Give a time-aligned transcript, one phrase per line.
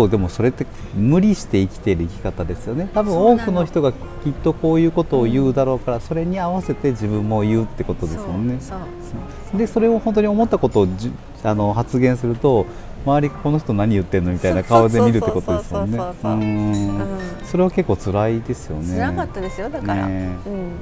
[0.00, 2.88] 構でもそれって無理して生きている生き方ですよね。
[2.94, 3.94] 多分多くの人がき
[4.30, 8.58] っとこういうことを言うだろうからそれに合わせて自分も言うってことですもんね。
[9.54, 12.66] でそれを本当に思ったことをじあの発言すると
[13.04, 15.98] 周りこの人何言ってんのみたいな顔で見るってことですもんね。
[17.44, 18.96] それは結構辛いですよね。
[18.96, 20.72] 辛かったですよだから、ねうん、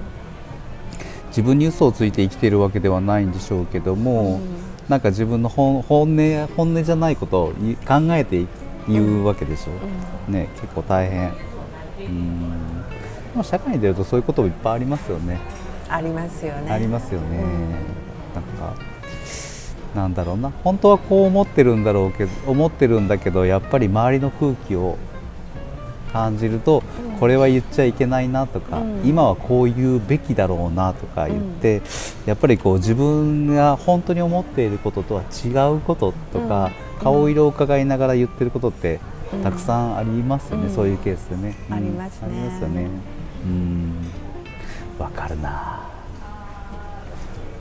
[1.29, 4.41] 自分に嘘をついて生きているわけではないんでしょうけども、うん、
[4.89, 7.53] なんか自分の本本音本音じゃないことを
[7.87, 8.45] 考えて
[8.89, 9.73] 言うわけでしょ。
[9.73, 9.75] う、
[10.29, 11.33] うん、ね結構大変。
[12.01, 12.03] う
[13.41, 13.45] ん。
[13.45, 15.39] 社会に出るとそういうこともいっぱいありますよね。
[15.89, 16.71] ありますよね。
[16.71, 17.45] ありますよね、
[18.35, 18.75] なんか
[19.95, 20.53] なんだろうな。
[20.65, 24.99] 本当はこう思ってるんだろうけど思ってるんだけどやっぱり周りの空気を
[26.13, 31.85] 感じると、うん、これは言っちゃいけないなとか、うん、今はこう言うべきだろうなとか言って、うん、
[32.27, 36.71] やっぱりこう自分が本当に思っていることとは違うこととか、
[37.03, 39.01] 顔色を伺いながら言ってることって
[39.43, 41.55] たくさんありますよね、そういうケースでね。
[41.71, 42.27] ありますね。
[42.27, 42.89] ありますよね。
[43.45, 43.93] うん。
[44.99, 45.81] わかるな。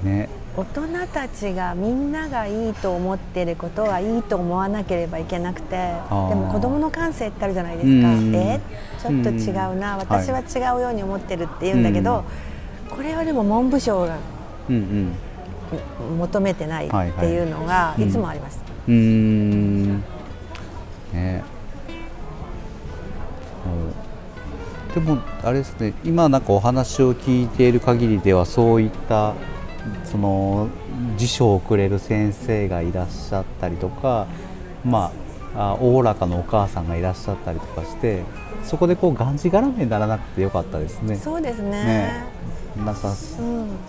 [0.03, 0.29] ね。
[0.55, 5.75] 大人たちがみんながいいと思ってることはいいと思わなければいけなくてで
[6.09, 8.59] も子どもの感性ってあるじゃないですか、え？
[8.99, 12.23] ちょっと違うな私は違うように思ってるって言うんだけど、
[12.89, 14.17] これはでも文部省が
[16.17, 18.57] 求めてないっていうのがいつもありまし
[18.87, 18.91] た。
[18.91, 20.03] うん
[21.13, 21.43] ね
[24.93, 29.35] でもあれですね今なんかお話を聞いている限りではそういった
[30.03, 30.69] その
[31.17, 34.25] 辞書をくれる先生がいらっしゃったりとか
[34.83, 35.11] ま
[35.55, 38.23] あおおらかのお母さんがいらっしゃったりとかして
[38.63, 41.15] そこでこうがんじがらめにならなくてよかったですね。
[41.15, 41.69] そうですね。
[41.69, 42.25] ね
[42.83, 43.15] なんか、うん、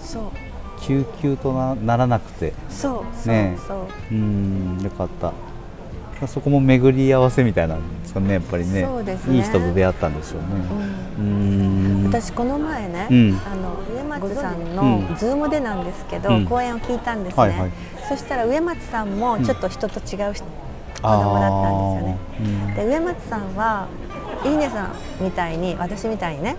[0.00, 0.47] そう
[0.82, 2.52] 救急となならなくて。
[2.68, 4.14] そうねそう。
[4.14, 5.32] うんよかった。
[6.26, 10.48] そこも巡り合わせみたいなんですかねやっぱりね、ね、いい人と出会ったんでしょうね。
[11.18, 17.70] うん、私この前ね、うん、あの上松さんのズームでなんですけど、うん、講演を聞いたんですね、はいはい、
[18.08, 20.42] そしたら上松さんもちょっと人と違う子
[21.02, 22.74] 供だったんですよね。
[22.74, 23.86] で上松さんは
[24.44, 26.56] イリネさんみたいに私みたいにね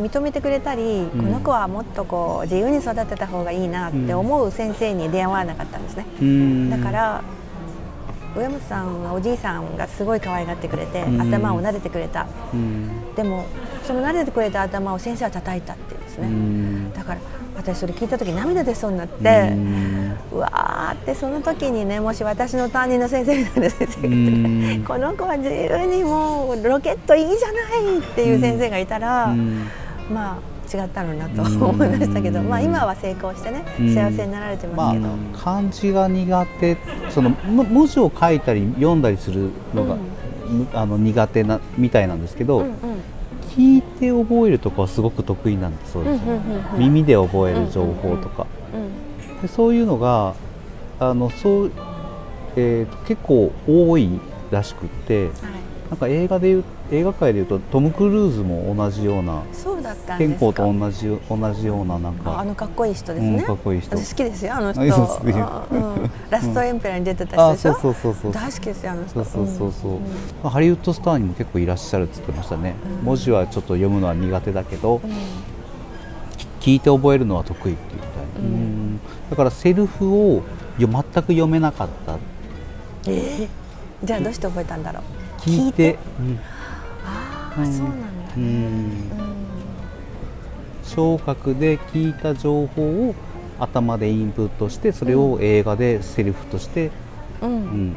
[0.00, 6.06] 認めてくれたり、この子はもっとこう自由に育てた方がいいなって思う先生に出会わなかったんですね。
[6.70, 7.22] だから
[8.36, 12.26] 上本さんはおじいさんがすごい可愛がってくれて、頭を撫でてくれた、
[13.14, 13.44] でも
[13.84, 17.20] その撫でてくれた頭を先生は叩いたっていうんですね、だから
[17.54, 19.52] 私それ聞いた時涙出そうになって、
[20.32, 27.60] うわーってその時にねもし私の担任の先生みたいな先生がこの子は自由にもうロケットいいじゃな
[27.92, 29.32] いっていう先生がいたら、
[30.12, 36.76] まあ違ったのなと思いましたけど、まあ、今は成功してね幸せになられてますけど、まあ、漢字が苦手
[37.10, 42.74] その文字を書いたり読んだりするのが、うん、あの苦手なみたいなんですけど、うんうん、
[43.50, 45.92] 聞いて覚えるとかはすごく得意なんです。
[45.92, 46.20] そうです、
[46.76, 48.46] 耳で覚える情報とか、
[49.42, 50.34] でそういうのが
[50.98, 51.72] あのそう、
[52.56, 55.32] えー、結構多いらしくって、はい、
[55.90, 63.96] なんか映画でいう映画界でいうとトム・クルーズも同じようなそうだった健康と同じ同じようななんかあのかっこいい人ですね、うん、かっこいい人。
[63.96, 64.82] 私好きですよあの人。
[64.84, 68.32] うん、ラストエンペラーに出てた人でしょ、うん、そうそうそう。
[68.32, 69.24] 大好きですよあの人。
[69.24, 69.92] そうそうそうそう、
[70.44, 75.00] うん、ハリウッドスターにも結構いらっしゃるって言ってましたね、文字はちょっと読むのは苦手だけど、
[76.60, 80.42] 聞いて覚えるのは得意っていうみたい、うん、だからセルフを
[80.78, 82.16] 全く読めなかった。
[83.06, 83.48] えー、
[84.02, 85.02] じゃあどうして覚えたんだろう？
[85.44, 86.40] 聞いて、うん。
[87.04, 88.90] あそうなんだ、うん、
[90.84, 93.14] 聴覚で聞いた情報を
[93.60, 96.90] 頭でインプットしてそれを映画でセリフとして、
[97.42, 97.50] うん。
[97.50, 97.96] うん。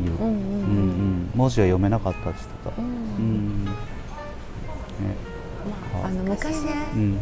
[0.00, 3.64] 言う、うんうん文字は読めなかったって言ってた、うん。
[3.64, 3.70] ね。
[5.92, 7.18] まあ、あの昔ね、うん、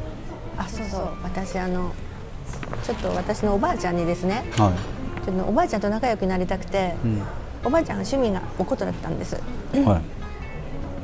[0.59, 1.09] あそうそう。
[1.23, 1.93] 私あの
[2.85, 4.73] ちょっと私のおばあちゃんにですね、は
[5.23, 7.23] い、ちょっとおばあちゃんと仲良くなりたくて、うん、
[7.65, 9.35] おばあちゃんが趣味がおことだったんです。
[9.85, 10.23] はい。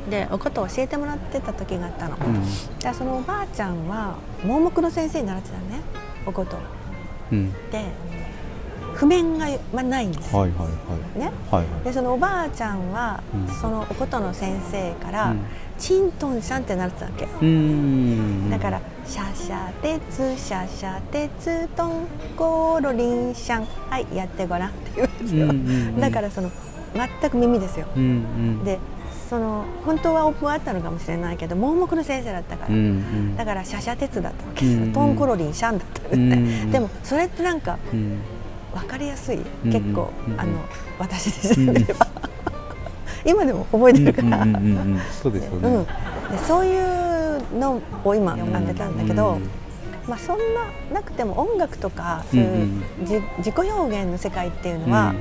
[0.09, 2.43] でおことを教えてもらってた時があったの、うん、
[2.79, 5.81] でそのおばあちゃんは盲目の先生に習ってたのね
[6.25, 6.57] おこと、
[7.31, 7.85] うん、で
[8.99, 10.35] 譜面が、まあ、ないんです。
[10.35, 10.65] はいはいは
[11.15, 11.19] い。
[11.19, 11.31] ね。
[11.49, 15.33] はいはい、でそのおばあちゃんは、うん、そのおことの先生から、
[15.77, 17.25] チントンシャンってなってたわけ。
[18.51, 23.67] だから「シャシャテツシャシャテツトンコロリンシャン。
[23.89, 26.51] はいやってごらん」って言うんですよ、だからその
[27.21, 28.79] 全く耳ですよ、うんうん、で
[29.29, 34.65] その本当はオープンあったのかもしれないけど盲目の先生だったから、うんうん、だからシャシャ鉄だったわけ。
[34.65, 38.19] です、うんうん、トンコロリンシャンだったね、うんうん、でもそれってなんか、うん、
[38.73, 40.59] 分かりやすい結構、あの
[40.97, 42.07] 私でしたれば、
[43.25, 44.45] 今でも覚えてるから、
[45.21, 45.83] そうですよね、うん、
[46.31, 48.65] でそういうのを今読ん。
[48.65, 49.39] でたんだけど、
[50.07, 50.43] まあ、そんな
[50.93, 55.13] なくても音楽とかそういう自己表現の世界っていうのは、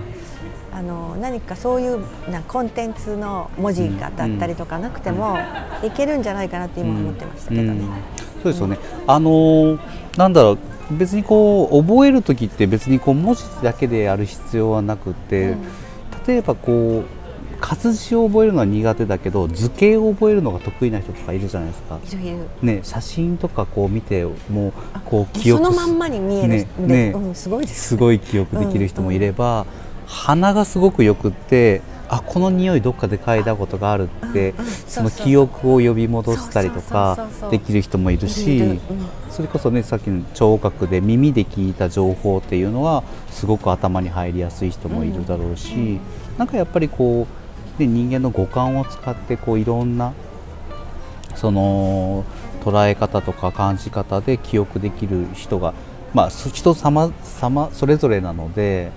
[0.73, 2.00] あの何かそういう
[2.31, 5.39] なコンテンツの文字がだったりとかなくても
[5.83, 7.85] いけるんじゃないかなって今思ってましたけどね。
[8.53, 9.03] そうですよね。
[9.06, 9.79] あの
[10.17, 10.59] なんだろう
[10.91, 15.59] 別にこう覚える時って別にこう文字だけでやる必要はなくて、うん、
[16.27, 17.19] 例えばこう
[17.61, 21.99] 活字を覚えるのは苦手だけど図形を覚えるのが得意な人とかいるじゃないですか。
[22.62, 24.73] ね、写真とかこう見てもう
[25.05, 27.12] こう記憶そのまんまに見える、ねね。
[27.15, 29.67] うん、すごいすごい記憶できる人もいれば、うんうん、
[30.06, 34.55] 鼻がすごくよくってあこの匂いどっかで嗅いだことがあるって
[34.87, 38.81] その記憶を呼び戻したりとかできる人もいるし
[39.31, 46.00] それこそねさっきの聴覚で耳で聞いた情報っていうのはすごく頭に入りやすい人もいるだろうし
[46.38, 47.26] なんかやっぱりこ
[47.78, 50.12] う、ね、人間の五感を使ってこういろんな
[51.34, 52.25] その
[52.64, 55.75] 捉え方とか感じ方で記憶できる人が
[56.14, 58.90] まあ人様様それぞれなので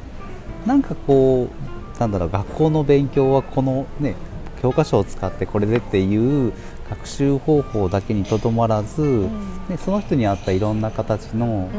[0.65, 1.70] なんかこう
[2.01, 4.15] なんだろう学校の勉強はこのね
[4.59, 6.51] 教科書を使ってこれでっていう
[6.89, 9.29] 学習方法だけにとどまらず、うん、
[9.69, 11.69] ね、その人に合ったいろんな形の、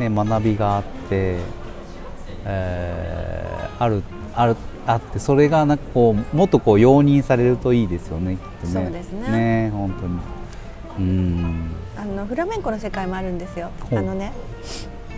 [0.00, 1.38] ね、うん、学びがあって、
[2.44, 4.02] えー、ある
[4.34, 4.56] ある
[4.86, 8.72] あってそれがなんかこうもっとこう容認されるといいですよねきっとね。
[8.72, 9.30] そうですね。
[9.30, 9.92] ね本
[10.98, 11.08] 当に。
[11.08, 11.70] うん。
[11.96, 13.70] あのフラメンコの世界もあるんですよ。
[13.92, 14.32] あのね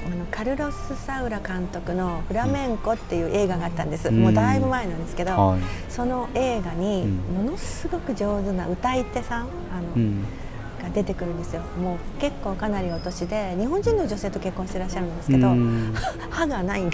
[0.05, 7.07] あのカルロス・サウラ監督の「フラメンコ」っていう映画があったんです、うん、もうだいぶ前なんですけど、はい、その映画に
[7.37, 9.49] ものすごく上手な歌い手さんあの、
[9.97, 10.25] うん、
[10.83, 11.63] が出てくるんですよ。
[11.81, 15.95] もう結構かなりお年で日本人の女性と結婚してらっしゃるんですけど、うん、
[16.31, 16.91] 歯がないん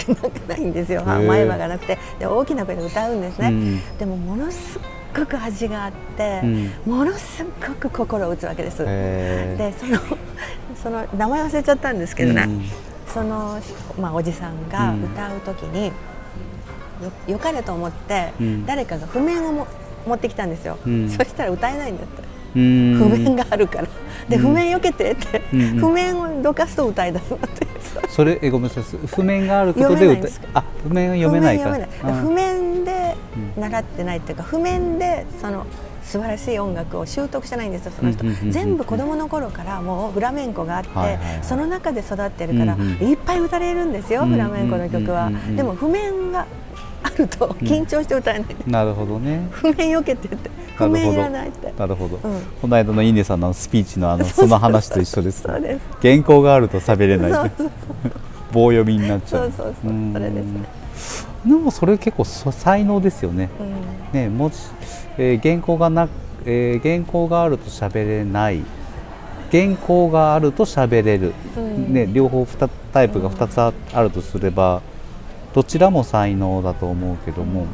[0.46, 1.02] ないんですよ。
[1.04, 1.98] 前歯がなくて。
[2.18, 4.78] で大きな声で歌うんですね、でもものす
[5.16, 6.42] ごく味があって、
[6.84, 8.84] ものすごく心を打つわけです。
[8.84, 9.98] でその
[10.82, 12.48] その名前忘れちゃったんですけどね、
[13.12, 13.60] その、
[14.00, 15.92] まあ、おじさんが歌う時に、
[17.26, 18.32] うん、よかれと思って、
[18.66, 19.66] 誰かが譜面をも
[20.06, 22.28] 持ってきたんですよ、うん、そしたら歌えないんだって。
[22.54, 23.88] 譜面があるから。
[24.28, 27.66] で譜面よけてって、譜面をどかすと歌い出すのって。
[28.08, 28.84] それえごめんなさい。
[29.06, 31.78] 譜面があることで歌あ譜面は読めないか。
[31.78, 32.57] ら譜面で
[33.58, 35.66] 習ってないっていうか譜面でその
[36.08, 40.88] 素晴らしい音楽を習得してないんですよその人、全部子供の頃からもうフラメンコがあって、
[41.42, 42.76] その中で育ってるから、
[43.06, 46.46] いっぱい歌れるんですよ、フラメンコの曲は、でも譜面が
[47.02, 49.48] あると緊張して歌えない、なるほどね。
[49.50, 51.74] 譜面よけてって譜面いらないって。
[51.76, 57.50] なるほど、うん、この間のインネさんのスピーチのあの その話と一緒です、ね、原稿があると喋れない。
[58.50, 59.52] 棒読みになっちゃう。
[59.54, 59.92] そうそうそう。
[60.14, 60.64] それですね
[61.44, 63.50] でもそれ結構才能ですよね。
[63.60, 64.56] うん、ね文字、
[65.16, 66.08] えー、原稿がな、
[66.44, 68.62] えー、原稿があると喋れない。
[69.50, 73.60] 原稿があると喋れる、うん、ね、両方2タイプが2つ
[73.94, 74.82] あるとすれば、
[75.54, 77.66] どちらも才能だと思うけども、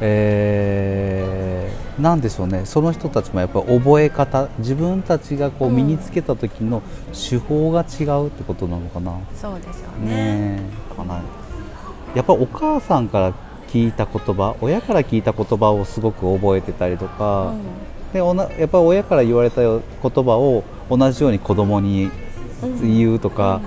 [0.00, 2.64] えー、なんでしょうね。
[2.64, 6.82] その人たちもやっぱり覚え方自分たちがこう身につけた時の
[7.12, 9.18] 手法が違うってことなのかな。
[9.34, 10.56] そうですよね。
[10.56, 10.62] ね
[10.96, 11.20] かな
[12.14, 13.32] やっぱお母さんから
[13.68, 22.10] 聞いた言葉親から聞いた言葉をすごく覚えてたりとか、うん、でおなやっぱり親から言われた言葉を同じように子供に
[22.82, 23.60] 言うとか、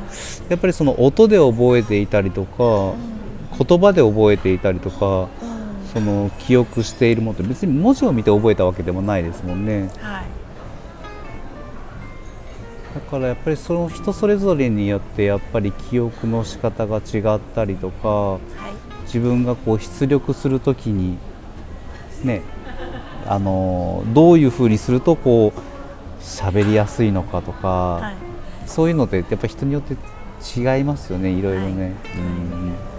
[0.44, 5.30] うん、やっぱりその音で覚えていたりとか、うん、言葉で覚えていたりとか、
[5.94, 9.90] その記憶しているものって別に文字を見て覚えたわけでもないですもんね。
[10.00, 10.43] はい
[12.94, 18.40] だからやっぱりその人それぞれによってやっぱり記憶の仕方が違ったりとか、はい、
[19.06, 21.18] 自分がこう出力する時に
[22.24, 22.42] ね
[23.26, 28.16] あのどういうふうにするとこう喋りやすいのかとか、はい、
[28.70, 29.96] そういうのってやっぱ人によって
[30.56, 31.84] 違いますよねいろいろね。
[31.84, 32.93] はい、うん